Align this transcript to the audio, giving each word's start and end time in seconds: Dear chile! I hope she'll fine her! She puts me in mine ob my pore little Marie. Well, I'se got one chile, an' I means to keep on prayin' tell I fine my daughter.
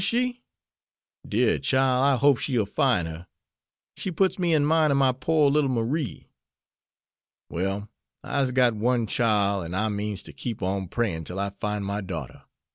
Dear 1.29 1.59
chile! 1.59 1.79
I 1.83 2.15
hope 2.15 2.39
she'll 2.39 2.65
fine 2.65 3.05
her! 3.05 3.27
She 3.95 4.09
puts 4.09 4.39
me 4.39 4.51
in 4.55 4.65
mine 4.65 4.89
ob 4.89 4.97
my 4.97 5.11
pore 5.11 5.51
little 5.51 5.69
Marie. 5.69 6.31
Well, 7.51 7.87
I'se 8.23 8.49
got 8.49 8.73
one 8.73 9.05
chile, 9.05 9.63
an' 9.63 9.75
I 9.75 9.89
means 9.89 10.23
to 10.23 10.33
keep 10.33 10.63
on 10.63 10.87
prayin' 10.87 11.23
tell 11.23 11.37
I 11.37 11.51
fine 11.51 11.83
my 11.83 12.01
daughter. 12.01 12.41